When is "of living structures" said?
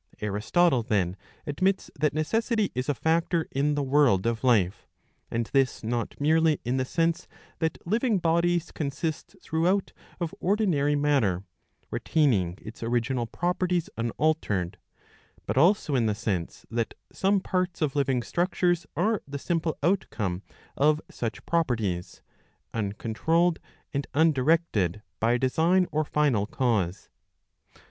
17.79-18.87